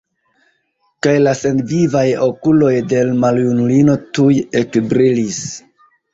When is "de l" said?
2.95-3.19